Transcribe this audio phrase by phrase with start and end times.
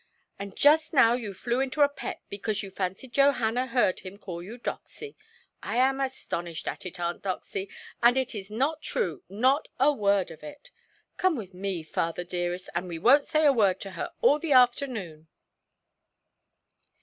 [0.39, 4.41] And just now you flew into a pet because you fancied Johanna heard him call
[4.41, 5.15] you 'Doxy'.
[5.61, 7.69] I am astonished at it, Aunt Doxy;
[8.01, 10.71] and it is not true, not a word of it.
[11.17, 14.53] Come with me, father, dearest, and we wonʼt say a word to her all the
[14.53, 15.27] afternoon".